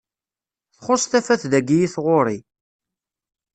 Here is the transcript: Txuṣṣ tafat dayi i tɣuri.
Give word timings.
Txuṣṣ 0.77 1.03
tafat 1.11 1.43
dayi 1.51 1.77
i 1.85 1.87
tɣuri. 1.93 2.37